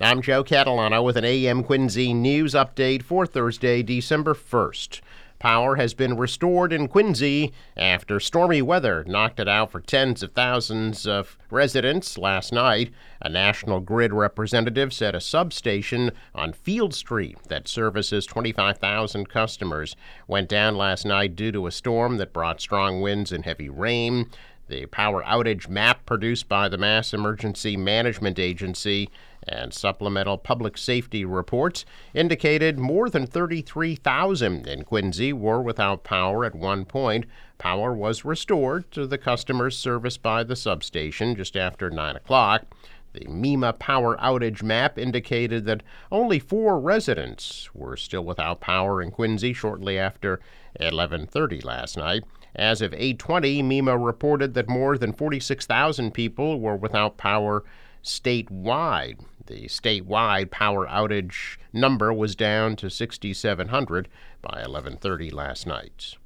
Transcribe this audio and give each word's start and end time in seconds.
I'm 0.00 0.22
Joe 0.22 0.44
Catalano 0.44 1.02
with 1.02 1.16
an 1.16 1.24
AM 1.24 1.64
Quincy 1.64 2.14
news 2.14 2.54
update 2.54 3.02
for 3.02 3.26
Thursday, 3.26 3.82
December 3.82 4.32
1st. 4.32 5.00
Power 5.40 5.74
has 5.74 5.92
been 5.92 6.16
restored 6.16 6.72
in 6.72 6.86
Quincy 6.86 7.52
after 7.76 8.20
stormy 8.20 8.62
weather 8.62 9.02
knocked 9.08 9.40
it 9.40 9.48
out 9.48 9.72
for 9.72 9.80
tens 9.80 10.22
of 10.22 10.30
thousands 10.30 11.04
of 11.04 11.36
residents 11.50 12.16
last 12.16 12.52
night. 12.52 12.92
A 13.20 13.28
National 13.28 13.80
Grid 13.80 14.12
representative 14.14 14.92
said 14.92 15.16
a 15.16 15.20
substation 15.20 16.12
on 16.32 16.52
Field 16.52 16.94
Street 16.94 17.36
that 17.48 17.66
services 17.66 18.24
25,000 18.24 19.28
customers 19.28 19.96
went 20.28 20.48
down 20.48 20.76
last 20.76 21.06
night 21.06 21.34
due 21.34 21.50
to 21.50 21.66
a 21.66 21.72
storm 21.72 22.18
that 22.18 22.32
brought 22.32 22.60
strong 22.60 23.00
winds 23.00 23.32
and 23.32 23.44
heavy 23.44 23.68
rain. 23.68 24.30
The 24.68 24.86
power 24.86 25.24
outage 25.24 25.66
map 25.68 26.06
produced 26.06 26.48
by 26.48 26.68
the 26.68 26.78
Mass 26.78 27.12
Emergency 27.14 27.76
Management 27.76 28.38
Agency 28.38 29.10
and 29.48 29.72
supplemental 29.72 30.38
public 30.38 30.76
safety 30.76 31.24
reports 31.24 31.84
indicated 32.14 32.78
more 32.78 33.08
than 33.08 33.26
33,000 33.26 34.66
in 34.66 34.84
Quincy 34.84 35.32
were 35.32 35.62
without 35.62 36.04
power 36.04 36.44
at 36.44 36.54
one 36.54 36.84
point. 36.84 37.24
Power 37.58 37.92
was 37.94 38.24
restored 38.24 38.90
to 38.92 39.06
the 39.06 39.18
customers 39.18 39.76
serviced 39.76 40.22
by 40.22 40.44
the 40.44 40.56
substation 40.56 41.34
just 41.34 41.56
after 41.56 41.90
9 41.90 42.16
o'clock. 42.16 42.66
The 43.14 43.24
MEMA 43.26 43.72
power 43.78 44.16
outage 44.18 44.62
map 44.62 44.98
indicated 44.98 45.64
that 45.64 45.82
only 46.12 46.38
four 46.38 46.78
residents 46.78 47.68
were 47.74 47.96
still 47.96 48.24
without 48.24 48.60
power 48.60 49.00
in 49.02 49.10
Quincy 49.10 49.54
shortly 49.54 49.98
after 49.98 50.40
11:30 50.78 51.64
last 51.64 51.96
night. 51.96 52.22
As 52.54 52.82
of 52.82 52.92
8:20, 52.92 53.62
MEMA 53.62 53.96
reported 53.96 54.54
that 54.54 54.68
more 54.68 54.98
than 54.98 55.12
46,000 55.12 56.12
people 56.12 56.60
were 56.60 56.76
without 56.76 57.16
power 57.16 57.64
statewide. 58.02 59.24
The 59.46 59.66
statewide 59.66 60.50
power 60.50 60.86
outage 60.86 61.56
number 61.72 62.12
was 62.12 62.36
down 62.36 62.76
to 62.76 62.90
6,700 62.90 64.08
by 64.42 64.62
11:30 64.64 65.32
last 65.32 65.66
night. 65.66 66.16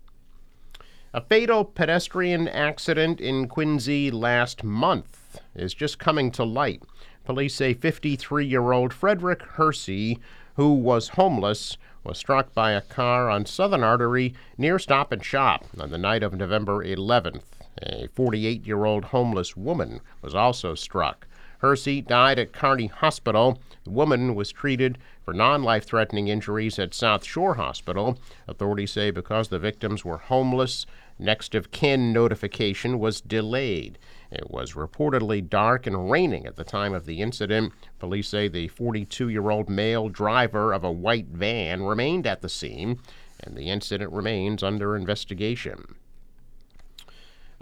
A 1.15 1.21
fatal 1.21 1.65
pedestrian 1.65 2.49
accident 2.49 3.21
in 3.21 3.47
Quincy 3.47 4.11
last 4.11 4.65
month 4.65 5.41
is 5.55 5.75
just 5.75 5.99
coming 5.99 6.31
to 6.33 6.43
light. 6.45 6.83
Police 7.25 7.55
say 7.55 7.75
53 7.75 8.47
year 8.47 8.73
old 8.73 8.93
Frederick 8.93 9.43
Hersey, 9.43 10.19
who 10.57 10.75
was 10.75 11.11
homeless, 11.11 11.77
was 12.03 12.19
struck 12.19 12.53
by 12.53 12.73
a 12.73 12.81
car 12.81 13.31
on 13.31 13.47
Southern 13.47 13.85
Artery 13.85 14.35
near 14.59 14.79
Stop 14.79 15.13
and 15.13 15.25
Shop 15.25 15.65
on 15.79 15.91
the 15.91 15.99
night 15.99 16.23
of 16.23 16.33
November 16.33 16.83
11th. 16.83 17.45
A 17.81 18.09
48 18.09 18.67
year 18.67 18.85
old 18.85 19.05
homeless 19.07 19.57
woman 19.57 20.01
was 20.21 20.35
also 20.35 20.75
struck. 20.75 21.27
Hersey 21.63 22.01
died 22.01 22.41
at 22.41 22.53
Carney 22.53 22.89
Hospital. 22.89 23.61
The 23.85 23.91
woman 23.91 24.35
was 24.35 24.51
treated 24.51 24.99
for 25.25 25.33
non 25.33 25.63
life 25.63 25.85
threatening 25.85 26.27
injuries 26.27 26.77
at 26.77 26.93
South 26.93 27.25
Shore 27.25 27.55
Hospital. 27.55 28.19
Authorities 28.49 28.91
say 28.91 29.13
because 29.13 29.47
the 29.47 29.61
victims 29.61 30.05
were 30.05 30.19
homeless, 30.19 30.87
next 31.21 31.55
of 31.55 31.71
kin 31.71 32.13
notification 32.13 32.99
was 32.99 33.21
delayed. 33.21 33.97
It 34.33 34.51
was 34.51 34.73
reportedly 34.73 35.49
dark 35.49 35.87
and 35.87 36.11
raining 36.11 36.47
at 36.47 36.57
the 36.57 36.65
time 36.65 36.95
of 36.95 37.07
the 37.07 37.21
incident. 37.21 37.73
Police 38.01 38.27
say 38.27 38.49
the 38.49 38.67
42 38.67 39.29
year 39.29 39.49
old 39.49 39.71
male 39.71 40.09
driver 40.09 40.73
of 40.73 40.83
a 40.83 40.91
white 40.91 41.29
van 41.29 41.85
remained 41.85 42.27
at 42.27 42.43
the 42.43 42.49
scene, 42.49 42.99
and 43.39 43.57
the 43.57 43.71
incident 43.71 44.11
remains 44.11 44.65
under 44.65 44.97
investigation. 44.97 45.95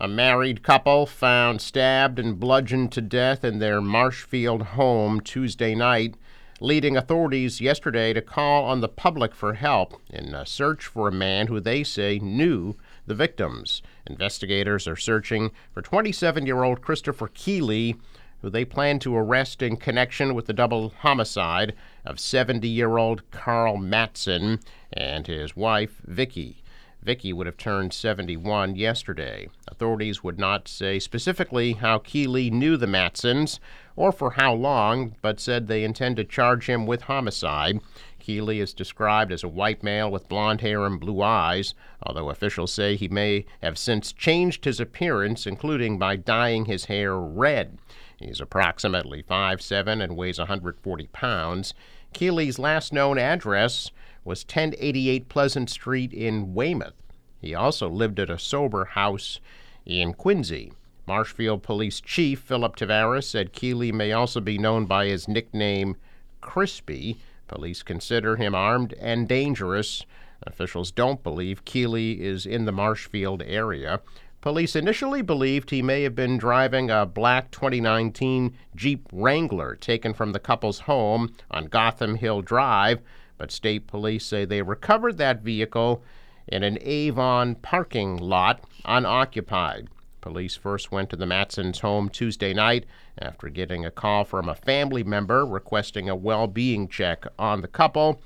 A 0.03 0.09
married 0.09 0.63
couple 0.63 1.05
found 1.05 1.61
stabbed 1.61 2.19
and 2.19 2.41
bludgeoned 2.41 2.91
to 2.93 3.03
death 3.03 3.45
in 3.45 3.59
their 3.59 3.83
Marshfield 3.83 4.63
home 4.63 5.21
Tuesday 5.21 5.75
night, 5.75 6.15
leading 6.59 6.97
authorities 6.97 7.61
yesterday 7.61 8.15
to 8.15 8.23
call 8.23 8.65
on 8.65 8.81
the 8.81 8.89
public 8.89 9.35
for 9.35 9.53
help 9.53 10.01
in 10.09 10.35
a 10.35 10.47
search 10.47 10.87
for 10.87 11.09
a 11.09 11.13
man 11.13 11.49
who 11.49 11.61
they 11.61 11.85
say 11.85 12.19
knew 12.19 12.77
the 13.07 13.15
victims. 13.15 13.83
Investigators 14.07 14.89
are 14.89 14.97
searching 14.97 15.51
for 15.71 15.83
27 15.83 16.47
year 16.47 16.63
old 16.63 16.81
Christopher 16.81 17.29
Keeley, 17.29 17.95
who 18.41 18.49
they 18.49 18.65
plan 18.65 19.01
to 19.01 19.15
arrest 19.15 19.61
in 19.61 19.77
connection 19.77 20.35
with 20.35 20.47
the 20.47 20.55
double 20.55 20.95
homicide 21.01 21.75
of 22.07 22.19
70 22.19 22.67
year 22.67 22.97
old 22.97 23.31
Carl 23.31 23.77
Matson 23.77 24.61
and 24.95 25.27
his 25.27 25.55
wife, 25.55 26.01
Vicky. 26.07 26.63
Vicky 27.03 27.33
would 27.33 27.47
have 27.47 27.57
turned 27.57 27.95
71 27.95 28.77
yesterday. 28.77 29.49
Authorities 29.67 30.23
would 30.23 30.39
not 30.39 30.69
say 30.69 30.99
specifically 30.99 31.73
how 31.73 31.99
Keeley 31.99 32.51
knew 32.51 32.77
the 32.77 32.87
Matsons 32.87 33.59
or 33.97 34.13
for 34.13 34.33
how 34.33 34.53
long, 34.53 35.17
but 35.23 35.41
said 35.41 35.67
they 35.67 35.83
intend 35.83 36.17
to 36.17 36.25
charge 36.25 36.69
him 36.69 36.87
with 36.87 37.03
homicide. 37.03 37.81
Keeley 38.19 38.61
is 38.61 38.75
described 38.75 39.33
as 39.33 39.43
a 39.43 39.49
white 39.49 39.83
male 39.83 40.11
with 40.11 40.29
blond 40.29 40.61
hair 40.61 40.85
and 40.85 41.01
blue 41.01 41.23
eyes, 41.23 41.75
although 42.03 42.29
officials 42.29 42.73
say 42.73 42.97
he 42.97 43.09
may 43.09 43.47
have 43.63 43.79
since 43.79 44.13
changed 44.13 44.67
his 44.67 44.79
appearance, 44.79 45.47
including 45.47 45.99
by 45.99 46.17
dyeing 46.17 46.67
his 46.67 46.85
hair 46.85 47.17
red. 47.17 47.79
He's 48.21 48.41
approximately 48.41 49.23
5'7 49.23 50.03
and 50.03 50.17
weighs 50.17 50.39
140 50.39 51.07
pounds. 51.09 51.75
Keeley's 52.13 52.59
last 52.59 52.93
known 52.93 53.19
address 53.19 53.91
was 54.25 54.45
1088 54.45 55.29
Pleasant 55.29 55.71
Street 55.71 56.13
in 56.13 56.53
Weymouth. 56.53 56.95
He 57.41 57.55
also 57.55 57.89
lived 57.89 58.21
at 58.21 58.29
a 58.29 58.39
sober 58.39 58.85
house 58.85 59.41
in 59.87 60.13
Quincy. 60.13 60.73
Marshfield 61.07 61.63
Police 61.63 62.01
Chief 62.01 62.39
Philip 62.39 62.77
Tavares 62.77 63.25
said 63.25 63.53
Keeley 63.53 63.91
may 63.91 64.13
also 64.13 64.41
be 64.41 64.59
known 64.59 64.85
by 64.85 65.07
his 65.07 65.27
nickname 65.27 65.97
Crispy. 66.43 67.19
Police 67.49 67.83
consider 67.83 68.37
him 68.37 68.55
armed 68.55 68.93
and 69.01 69.27
dangerous. 69.27 70.05
Officials 70.43 70.91
don't 70.91 71.23
believe 71.23 71.65
Keeley 71.65 72.21
is 72.21 72.47
in 72.47 72.65
the 72.65 72.73
Marshfield 72.73 73.43
area. 73.43 74.01
Police 74.41 74.75
initially 74.75 75.23
believed 75.23 75.71
he 75.71 75.83
may 75.83 76.03
have 76.03 76.15
been 76.15 76.39
driving 76.39 76.91
a 76.91 77.05
black 77.05 77.51
2019 77.51 78.57
Jeep 78.75 79.07
Wrangler 79.13 79.77
taken 79.77 80.15
from 80.15 80.33
the 80.33 80.41
couple's 80.41 80.81
home 80.81 81.35
on 81.51 81.67
Gotham 81.67 82.15
Hill 82.15 82.41
Drive 82.41 83.01
but 83.41 83.51
state 83.51 83.87
police 83.87 84.27
say 84.27 84.45
they 84.45 84.61
recovered 84.61 85.17
that 85.17 85.41
vehicle 85.41 86.05
in 86.47 86.63
an 86.63 86.77
Avon 86.83 87.55
parking 87.55 88.19
lot 88.19 88.63
unoccupied. 88.85 89.89
Police 90.21 90.57
first 90.57 90.93
went 90.93 91.09
to 91.09 91.17
the 91.17 91.25
Matsons' 91.25 91.81
home 91.81 92.11
Tuesday 92.11 92.53
night 92.53 92.85
after 93.17 93.49
getting 93.49 93.87
a 93.87 93.91
call 93.91 94.25
from 94.25 94.47
a 94.47 94.55
family 94.55 95.03
member 95.03 95.47
requesting 95.47 96.11
a 96.11 96.15
well 96.15 96.47
being 96.47 96.87
check 96.87 97.25
on 97.39 97.63
the 97.63 97.67
couple. 97.67 98.21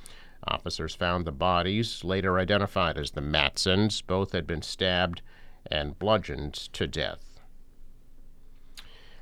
Officers 0.48 0.96
found 0.96 1.24
the 1.24 1.30
bodies, 1.30 2.02
later 2.02 2.36
identified 2.40 2.98
as 2.98 3.12
the 3.12 3.20
Matsons. 3.20 4.04
Both 4.04 4.32
had 4.32 4.48
been 4.48 4.62
stabbed 4.62 5.22
and 5.70 5.98
bludgeoned 5.98 6.54
to 6.54 6.86
death. 6.86 7.34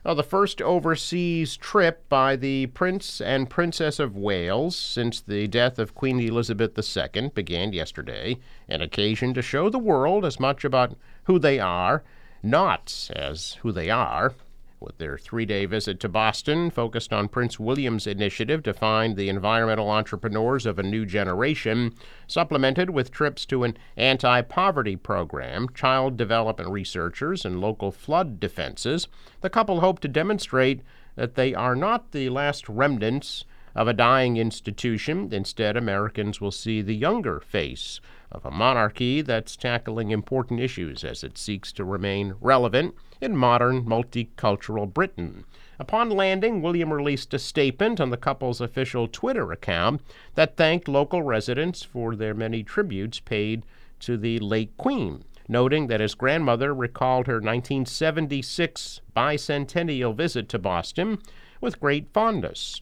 Well, 0.04 0.16
the 0.16 0.25
first 0.25 0.60
overseas 0.60 1.56
trip 1.56 2.08
by 2.08 2.34
the 2.34 2.66
Prince 2.66 3.20
and 3.20 3.48
Princess 3.48 4.00
of 4.00 4.16
Wales 4.16 4.75
since 4.75 5.20
the 5.20 5.47
death 5.47 5.78
of 5.78 5.94
Queen 5.94 6.19
Elizabeth 6.19 6.76
II 6.76 7.28
began 7.28 7.72
yesterday, 7.72 8.38
an 8.69 8.82
occasion 8.82 9.32
to 9.34 9.42
show 9.42 9.69
the 9.69 9.78
world 9.78 10.25
as 10.25 10.41
much 10.41 10.64
about 10.64 10.97
who 11.25 11.38
they 11.38 11.60
are, 11.60 12.03
not 12.42 13.10
as 13.14 13.54
who 13.62 13.70
they 13.70 13.91
are, 13.91 14.34
with 14.82 14.98
their 14.98 15.16
three 15.16 15.47
day 15.47 15.65
visit 15.65 16.00
to 16.00 16.09
Boston, 16.09 16.70
focused 16.70 17.12
on 17.12 17.28
Prince 17.28 17.60
William's 17.60 18.06
initiative 18.06 18.62
to 18.65 18.75
find 18.75 19.16
the 19.16 19.28
environmental 19.28 19.91
entrepreneurs 19.91 20.66
of 20.66 20.78
a 20.78 20.82
new 20.82 21.06
generation, 21.06 21.94
supplemented 22.26 22.91
with 22.91 23.10
trips 23.10 23.47
to 23.47 23.65
an 23.65 23.76
anti 23.97 24.42
poverty 24.42 24.97
program, 24.97 25.69
child 25.75 26.16
development 26.16 26.71
researchers, 26.71 27.44
and 27.44 27.60
local 27.60 27.92
flood 27.92 28.41
defenses, 28.41 29.09
the 29.41 29.50
couple 29.50 29.81
hope 29.81 30.00
to 30.00 30.09
demonstrate 30.09 30.82
that 31.15 31.34
they 31.34 31.54
are 31.54 31.76
not 31.76 32.12
the 32.12 32.28
last 32.28 32.69
remnants 32.69 33.44
of 33.74 33.89
a 33.89 33.92
dying 33.92 34.36
institution. 34.36 35.33
Instead, 35.33 35.77
Americans 35.77 36.41
will 36.41 36.51
see 36.51 36.83
the 36.83 36.95
younger 36.95 37.41
face 37.41 38.01
of 38.30 38.45
a 38.45 38.51
monarchy 38.51 39.21
that's 39.21 39.57
tackling 39.57 40.10
important 40.10 40.59
issues 40.59 41.04
as 41.04 41.22
it 41.22 41.36
seeks 41.36 41.72
to 41.72 41.84
remain 41.84 42.34
relevant 42.41 42.95
in 43.21 43.36
modern 43.36 43.84
multicultural 43.84 44.92
Britain. 44.92 45.45
Upon 45.78 46.10
landing, 46.10 46.63
William 46.63 46.92
released 46.92 47.34
a 47.34 47.39
statement 47.39 48.01
on 48.01 48.10
the 48.10 48.16
couple's 48.16 48.60
official 48.60 49.09
Twitter 49.09 49.53
account 49.53 50.01
that 50.34 50.57
thanked 50.57 50.89
local 50.89 51.22
residents 51.22 51.83
for 51.83 52.16
their 52.16 52.34
many 52.34 52.63
tributes 52.63 53.21
paid 53.21 53.65
to 54.01 54.16
the 54.16 54.39
late 54.39 54.77
Queen, 54.77 55.24
noting 55.48 55.86
that 55.89 56.01
his 56.01 56.15
grandmother 56.15 56.74
recalled 56.74 57.27
her 57.27 57.34
1976 57.34 59.01
bicentennial 59.15 60.15
visit 60.15 60.48
to 60.48 60.59
Boston 60.59 61.19
with 61.60 61.80
great 61.80 62.09
fondness. 62.13 62.80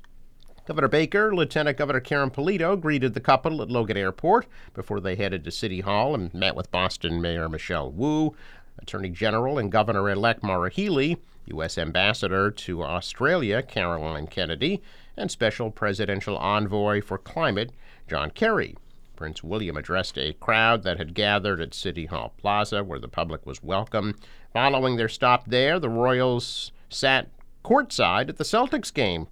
Governor 0.70 0.86
Baker, 0.86 1.34
Lieutenant 1.34 1.76
Governor 1.76 2.00
Karyn 2.00 2.32
Polito 2.32 2.80
greeted 2.80 3.12
the 3.12 3.20
couple 3.20 3.60
at 3.60 3.72
Logan 3.72 3.96
Airport 3.96 4.46
before 4.72 5.00
they 5.00 5.16
headed 5.16 5.42
to 5.42 5.50
City 5.50 5.80
Hall 5.80 6.14
and 6.14 6.32
met 6.32 6.54
with 6.54 6.70
Boston 6.70 7.20
Mayor 7.20 7.48
Michelle 7.48 7.90
Wu. 7.90 8.36
Attorney 8.78 9.08
General 9.08 9.58
and 9.58 9.72
Governor 9.72 10.08
elect 10.08 10.44
Maura 10.44 10.70
Healey 10.70 11.16
U.S. 11.46 11.76
Ambassador 11.76 12.52
to 12.52 12.84
Australia, 12.84 13.64
Caroline 13.64 14.28
Kennedy, 14.28 14.80
and 15.16 15.28
Special 15.28 15.72
Presidential 15.72 16.36
Envoy 16.36 17.02
for 17.02 17.18
Climate, 17.18 17.72
John 18.08 18.30
Kerry. 18.30 18.76
Prince 19.16 19.42
William 19.42 19.76
addressed 19.76 20.16
a 20.18 20.34
crowd 20.34 20.84
that 20.84 20.98
had 20.98 21.14
gathered 21.14 21.60
at 21.60 21.74
City 21.74 22.06
Hall 22.06 22.32
Plaza, 22.38 22.84
where 22.84 23.00
the 23.00 23.08
public 23.08 23.44
was 23.44 23.60
welcome. 23.60 24.14
Following 24.52 24.98
their 24.98 25.08
stop 25.08 25.46
there, 25.46 25.80
the 25.80 25.88
Royals 25.88 26.70
sat 26.88 27.26
courtside 27.64 28.28
at 28.28 28.36
the 28.36 28.44
Celtics 28.44 28.94
game 28.94 29.26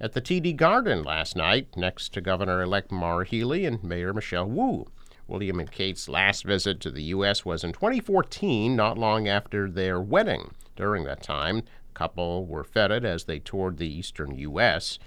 at 0.00 0.12
the 0.12 0.20
TD 0.20 0.56
Garden 0.56 1.02
last 1.02 1.36
night, 1.36 1.68
next 1.76 2.12
to 2.12 2.20
Governor 2.20 2.62
elect 2.62 2.92
Maura 2.92 3.24
Healey 3.24 3.64
and 3.64 3.82
Mayor 3.82 4.12
Michelle 4.12 4.48
Wu. 4.48 4.88
William 5.26 5.58
and 5.58 5.70
Kate's 5.70 6.08
last 6.08 6.44
visit 6.44 6.80
to 6.80 6.90
the 6.90 7.02
U.S. 7.04 7.44
was 7.44 7.64
in 7.64 7.72
2014, 7.72 8.76
not 8.76 8.98
long 8.98 9.26
after 9.26 9.68
their 9.68 10.00
wedding. 10.00 10.52
During 10.76 11.04
that 11.04 11.22
time, 11.22 11.62
the 11.62 11.94
couple 11.94 12.46
were 12.46 12.62
feted 12.62 13.04
as 13.04 13.24
they 13.24 13.38
toured 13.38 13.78
the 13.78 13.88
eastern 13.88 14.36
U.S. 14.36 14.98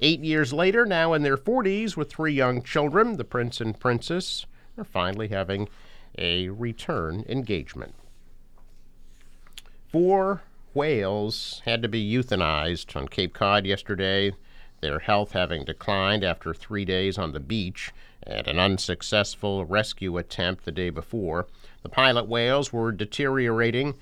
Eight 0.00 0.20
years 0.24 0.52
later, 0.52 0.86
now 0.86 1.12
in 1.12 1.22
their 1.22 1.36
40s 1.36 1.96
with 1.96 2.10
three 2.10 2.32
young 2.32 2.62
children, 2.62 3.16
the 3.16 3.24
prince 3.24 3.60
and 3.60 3.78
princess 3.78 4.46
are 4.76 4.84
finally 4.84 5.28
having 5.28 5.68
a 6.16 6.48
return 6.48 7.24
engagement. 7.28 7.94
Four 9.90 10.42
whales 10.78 11.60
had 11.64 11.82
to 11.82 11.88
be 11.88 12.08
euthanized 12.08 12.94
on 12.94 13.08
Cape 13.08 13.34
Cod 13.34 13.66
yesterday, 13.66 14.30
their 14.80 15.00
health 15.00 15.32
having 15.32 15.64
declined 15.64 16.22
after 16.22 16.54
three 16.54 16.84
days 16.84 17.18
on 17.18 17.32
the 17.32 17.40
beach 17.40 17.90
and 18.22 18.46
an 18.46 18.60
unsuccessful 18.60 19.64
rescue 19.64 20.16
attempt 20.16 20.64
the 20.64 20.70
day 20.70 20.88
before. 20.88 21.48
The 21.82 21.88
pilot 21.88 22.28
whales 22.28 22.72
were 22.72 22.92
deteriorating 22.92 23.94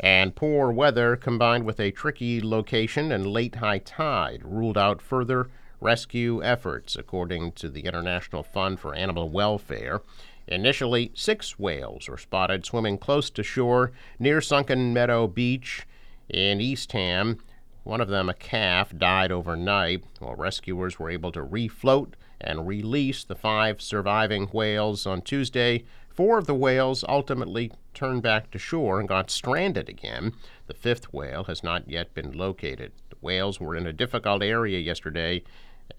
and 0.00 0.34
poor 0.34 0.72
weather 0.72 1.16
combined 1.16 1.66
with 1.66 1.78
a 1.78 1.90
tricky 1.90 2.40
location 2.40 3.12
and 3.12 3.26
late 3.26 3.56
high 3.56 3.80
tide 3.80 4.40
ruled 4.42 4.78
out 4.78 5.02
further 5.02 5.50
rescue 5.82 6.42
efforts, 6.42 6.96
according 6.96 7.52
to 7.52 7.68
the 7.68 7.82
International 7.82 8.42
Fund 8.42 8.80
for 8.80 8.94
Animal 8.94 9.28
Welfare. 9.28 10.00
Initially, 10.48 11.12
six 11.14 11.58
whales 11.58 12.08
were 12.08 12.16
spotted 12.16 12.64
swimming 12.64 12.96
close 12.96 13.28
to 13.28 13.42
shore 13.42 13.92
near 14.18 14.40
Sunken 14.40 14.94
Meadow 14.94 15.26
Beach 15.26 15.86
in 16.32 16.60
Eastham. 16.60 17.38
One 17.84 18.00
of 18.00 18.08
them, 18.08 18.28
a 18.28 18.34
calf, 18.34 18.96
died 18.96 19.32
overnight, 19.32 20.04
while 20.18 20.34
rescuers 20.34 20.98
were 20.98 21.10
able 21.10 21.32
to 21.32 21.44
refloat 21.44 22.14
and 22.40 22.66
release 22.66 23.24
the 23.24 23.34
five 23.34 23.80
surviving 23.80 24.46
whales 24.46 25.06
on 25.06 25.22
Tuesday 25.22 25.84
Four 26.12 26.36
of 26.36 26.46
the 26.46 26.54
whales 26.54 27.04
ultimately 27.08 27.72
turned 27.94 28.22
back 28.22 28.50
to 28.50 28.58
shore 28.58 29.00
and 29.00 29.08
got 29.08 29.30
stranded 29.30 29.88
again. 29.88 30.34
The 30.66 30.74
fifth 30.74 31.10
whale 31.10 31.44
has 31.44 31.62
not 31.62 31.88
yet 31.88 32.12
been 32.12 32.32
located. 32.32 32.92
The 33.08 33.16
whales 33.22 33.58
were 33.58 33.74
in 33.74 33.86
a 33.86 33.94
difficult 33.94 34.42
area 34.42 34.78
yesterday 34.78 35.42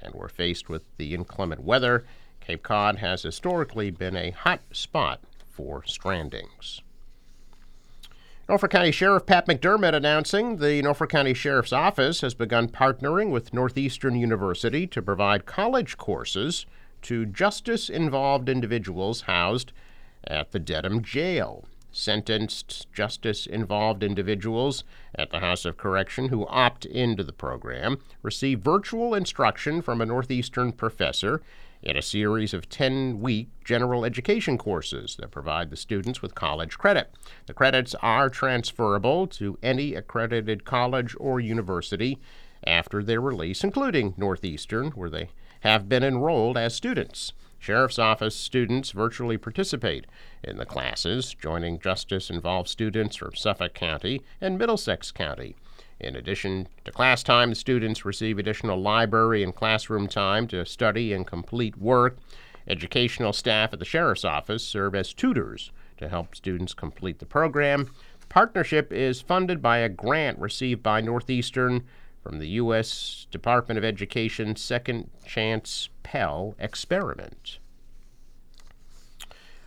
and 0.01 0.13
were 0.13 0.29
faced 0.29 0.69
with 0.69 0.83
the 0.97 1.15
inclement 1.15 1.63
weather. 1.63 2.06
Cape 2.41 2.62
Cod 2.62 2.97
has 2.97 3.24
historically 3.24 3.89
been 3.89 4.15
a 4.15 4.31
hot 4.31 4.62
spot 4.71 5.21
for 5.50 5.81
strandings. 5.81 6.81
Norfolk 8.50 8.72
County 8.72 8.92
Sheriff 8.92 9.25
Pat 9.25 9.48
McDermott 9.48 9.95
announcing 9.95 10.57
the 10.57 10.81
Norfolk 10.81 11.12
County 11.12 11.34
Sheriff's 11.34 11.72
Office 11.72 12.19
has 12.19 12.34
begun 12.34 12.68
partnering 12.68 13.30
with 13.30 13.54
Northeastern 13.54 14.16
University 14.16 14.86
to 14.88 15.01
provide 15.01 15.45
college 15.45 15.95
courses 15.95 16.66
to 17.04 17.25
justice 17.25 17.90
involved 17.90 18.50
individuals 18.50 19.22
housed 19.22 19.72
at 20.25 20.51
the 20.51 20.60
Dedham 20.60 21.01
Jail. 21.01 21.63
Sentenced 21.94 22.92
justice 22.92 23.45
involved 23.45 24.04
individuals 24.04 24.84
at 25.13 25.30
the 25.30 25.40
House 25.40 25.63
of 25.63 25.78
Correction 25.78 26.30
who 26.30 26.48
opt 26.48 26.86
into 26.86 27.24
the 27.24 27.31
program 27.31 28.00
receive 28.24 28.62
virtual 28.62 29.13
instruction 29.13 29.81
from 29.81 30.01
a 30.01 30.06
Northeastern 30.06 30.72
professor 30.72 31.42
in 31.84 31.95
a 31.95 32.01
series 32.01 32.54
of 32.54 32.68
10 32.68 33.22
week 33.22 33.50
general 33.63 34.06
education 34.06 34.57
courses 34.57 35.18
that 35.19 35.31
provide 35.31 35.69
the 35.69 35.75
students 35.75 36.22
with 36.22 36.34
college 36.34 36.78
credit. 36.78 37.12
The 37.45 37.54
credits 37.54 37.94
are 38.01 38.30
transferable 38.30 39.28
to 39.28 39.60
any 39.62 39.94
accredited 39.94 40.66
college 40.66 41.16
or 41.19 41.39
university 41.39 42.18
after 42.66 43.04
their 43.04 43.22
release, 43.22 43.63
including 43.63 44.13
Northeastern, 44.18 44.92
where 44.92 45.10
they 45.10 45.30
have 45.60 45.88
been 45.88 46.04
enrolled 46.04 46.57
as 46.57 46.74
students. 46.74 47.34
Sheriff's 47.63 47.98
Office 47.98 48.36
students 48.36 48.92
virtually 48.92 49.38
participate 49.38 50.06
in 50.44 50.57
the 50.57 50.65
classes, 50.65 51.33
joining 51.33 51.80
justice 51.80 52.30
involves 52.30 52.69
students 52.69 53.15
from 53.15 53.36
Suffolk 53.36 53.74
County 53.74 54.21
and 54.42 54.57
Middlesex 54.57 55.12
County. 55.13 55.56
In 55.98 56.18
addition 56.18 56.68
to 56.83 56.92
class 56.92 57.24
time, 57.24 57.51
the 57.51 57.56
students 57.56 58.04
receive 58.04 58.38
additional 58.38 58.81
library 58.81 59.44
and 59.44 59.56
classroom 59.56 60.10
time 60.10 60.45
to 60.50 60.65
study 60.65 61.13
and 61.13 61.25
complete 61.25 61.77
work. 61.77 62.18
Educational 62.68 63.31
staff 63.31 63.71
at 63.71 63.80
the 63.80 63.86
Sheriff's 63.86 64.25
Office 64.25 64.65
serve 64.65 64.94
as 64.94 65.13
tutors 65.13 65.71
to 66.00 66.10
help 66.10 66.36
students 66.36 66.74
complete 66.74 67.19
the 67.19 67.25
program. 67.25 67.89
Partnership 68.27 68.92
is 68.92 69.21
funded 69.21 69.62
by 69.62 69.77
a 69.77 69.88
grant 69.88 70.38
received 70.38 70.83
by 70.83 71.00
Northeastern 71.00 71.86
from 72.24 72.40
the 72.40 72.48
U.S. 72.48 73.28
Department 73.30 73.78
of 73.78 73.84
Education 73.84 74.56
Second 74.56 75.12
Chance 75.25 75.90
Pell 76.02 76.56
experiment. 76.58 77.60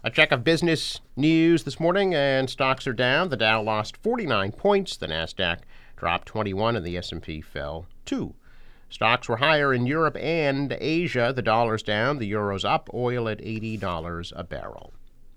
A 0.03 0.11
check 0.11 0.33
of 0.33 0.43
business 0.43 1.01
news 1.17 1.65
this 1.65 1.79
morning, 1.79 2.15
and 2.15 2.49
stocks 2.49 2.87
are 2.87 2.95
down. 2.95 3.29
The 3.29 3.37
Dow 3.37 3.61
lost 3.61 3.99
49 3.99 4.53
points. 4.53 4.97
The 4.97 5.09
Nasdaq 5.09 5.59
dropped 5.97 6.29
21, 6.29 6.77
and 6.77 6.87
the 6.87 6.97
S&P 6.97 7.43
fell 7.43 7.87
two. 8.05 8.35
Stocks 8.89 9.29
were 9.29 9.39
higher 9.39 9.75
in 9.75 9.85
Europe 9.85 10.17
and 10.19 10.77
Asia. 10.81 11.33
The 11.35 11.43
dollar's 11.43 11.83
down. 11.83 12.19
The 12.19 12.27
euro's 12.27 12.65
up. 12.65 12.89
Oil 12.95 13.29
at 13.29 13.39
$80 13.39 14.33
a 14.37 14.45
barrel. 14.45 14.93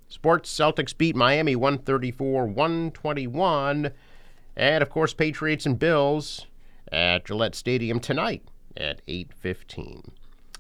Sports: 0.08 0.56
Celtics 0.56 0.96
beat 0.96 1.16
Miami 1.16 1.56
134-121, 1.56 3.92
and 4.56 4.82
of 4.82 4.90
course, 4.90 5.14
Patriots 5.14 5.66
and 5.66 5.80
Bills 5.80 6.46
at 6.92 7.26
Gillette 7.26 7.56
Stadium 7.56 8.00
tonight 8.00 8.44
at 8.76 9.02
8:15. 9.08 10.12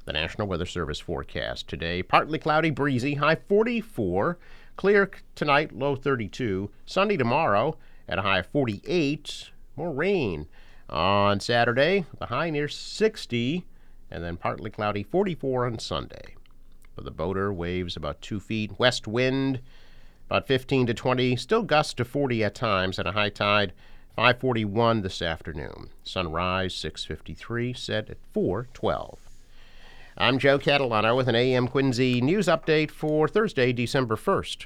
The 0.06 0.14
National 0.14 0.48
Weather 0.48 0.66
Service 0.66 1.00
forecast 1.00 1.68
today: 1.68 2.02
partly 2.02 2.40
cloudy, 2.40 2.70
breezy, 2.72 3.16
high 3.16 3.36
44. 3.36 4.38
Clear 4.76 5.12
tonight, 5.36 5.72
low 5.72 5.96
32. 5.96 6.72
Sunday 6.86 7.18
tomorrow 7.18 7.78
at 8.08 8.20
a 8.20 8.24
high 8.24 8.40
of 8.40 8.48
48. 8.48 9.52
More 9.76 9.92
rain 9.92 10.48
on 10.90 11.40
Saturday, 11.40 12.06
the 12.18 12.26
high 12.28 12.50
near 12.50 12.68
60, 12.68 13.66
and 14.10 14.24
then 14.24 14.38
partly 14.38 14.72
cloudy, 14.72 15.04
44 15.04 15.68
on 15.68 15.80
Sunday. 15.80 16.36
For 16.96 17.02
the 17.02 17.12
boater, 17.12 17.54
waves 17.54 17.96
about 17.96 18.22
2 18.22 18.40
feet. 18.40 18.80
West 18.80 19.08
wind 19.08 19.62
about 20.26 20.48
15 20.48 20.88
to 20.88 20.94
20. 20.94 21.36
Still 21.36 21.64
gusts 21.64 21.94
to 21.96 22.06
40 22.06 22.44
at 22.44 22.56
times, 22.56 22.98
and 22.98 23.08
a 23.08 23.12
high 23.12 23.30
tide 23.30 23.74
541 24.16 25.02
this 25.02 25.22
afternoon. 25.22 25.90
Sunrise 26.04 26.76
653 26.76 27.74
set 27.74 28.10
at 28.10 28.18
412. 28.34 29.20
I'm 30.18 30.40
Joe 30.40 30.60
Catalano 30.60 31.16
with 31.16 31.30
an 31.30 31.36
AM 31.36 31.68
Quincy 31.68 32.20
news 32.20 32.48
update 32.48 32.92
for 32.92 33.28
Thursday, 33.28 33.72
December 33.72 34.16
1st. 34.16 34.66